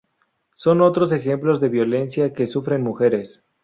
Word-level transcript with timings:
son 0.55 0.81
otros 0.81 1.11
ejemplos 1.11 1.61
de 1.61 1.69
violencia 1.69 2.33
que 2.33 2.47
sufren 2.47 2.81
mujeres 2.81 3.43